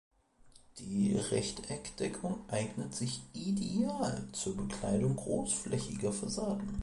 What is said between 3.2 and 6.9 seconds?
ideal zur Bekleidung großflächiger Fassaden.